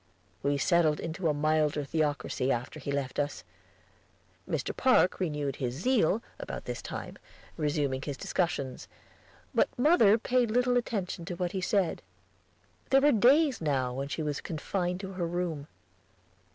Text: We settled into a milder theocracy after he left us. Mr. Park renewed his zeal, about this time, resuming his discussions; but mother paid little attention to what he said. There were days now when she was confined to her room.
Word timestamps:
We 0.41 0.57
settled 0.57 0.99
into 0.99 1.27
a 1.29 1.33
milder 1.35 1.83
theocracy 1.83 2.51
after 2.51 2.79
he 2.79 2.91
left 2.91 3.19
us. 3.19 3.43
Mr. 4.49 4.75
Park 4.75 5.19
renewed 5.19 5.57
his 5.57 5.75
zeal, 5.75 6.23
about 6.39 6.65
this 6.65 6.81
time, 6.81 7.19
resuming 7.55 8.01
his 8.01 8.17
discussions; 8.17 8.87
but 9.53 9.69
mother 9.77 10.17
paid 10.17 10.49
little 10.49 10.75
attention 10.75 11.23
to 11.25 11.35
what 11.35 11.51
he 11.51 11.61
said. 11.61 12.01
There 12.89 13.01
were 13.01 13.11
days 13.11 13.61
now 13.61 13.93
when 13.93 14.07
she 14.07 14.23
was 14.23 14.41
confined 14.41 14.99
to 15.01 15.11
her 15.13 15.27
room. 15.27 15.67